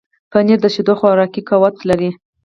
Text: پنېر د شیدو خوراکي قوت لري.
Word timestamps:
پنېر 0.31 0.59
د 0.63 0.67
شیدو 0.73 0.93
خوراکي 0.99 1.41
قوت 1.49 1.75
لري. 1.89 2.09